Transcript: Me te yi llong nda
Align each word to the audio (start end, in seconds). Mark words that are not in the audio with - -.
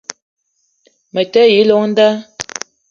Me 1.13 1.21
te 1.33 1.41
yi 1.53 1.61
llong 1.67 1.87
nda 1.91 2.07